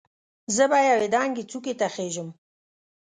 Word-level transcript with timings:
زه 0.55 0.63
به 0.71 0.79
یوې 0.89 1.07
دنګې 1.13 1.43
څوکې 1.49 1.73
ته 1.79 1.87
خېژم. 1.93 2.29